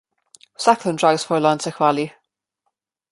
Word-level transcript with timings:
Vsak 0.57 0.85
lončar 0.87 1.19
svoje 1.19 1.41
lonce 1.45 1.69
hvali. 1.77 2.07